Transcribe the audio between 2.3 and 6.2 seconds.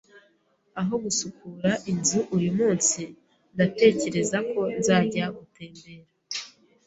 uyumunsi, ndatekereza ko nzajya gutembera.